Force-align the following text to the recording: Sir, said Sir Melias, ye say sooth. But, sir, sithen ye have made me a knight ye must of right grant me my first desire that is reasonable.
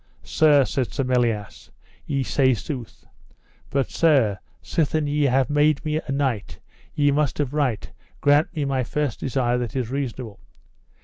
Sir, 0.23 0.65
said 0.65 0.91
Sir 0.91 1.03
Melias, 1.03 1.69
ye 2.07 2.23
say 2.23 2.55
sooth. 2.55 3.05
But, 3.69 3.91
sir, 3.91 4.39
sithen 4.59 5.05
ye 5.05 5.25
have 5.25 5.47
made 5.47 5.85
me 5.85 5.97
a 6.03 6.11
knight 6.11 6.57
ye 6.95 7.11
must 7.11 7.39
of 7.39 7.53
right 7.53 7.87
grant 8.19 8.51
me 8.55 8.65
my 8.65 8.83
first 8.83 9.19
desire 9.19 9.59
that 9.59 9.75
is 9.75 9.91
reasonable. 9.91 10.39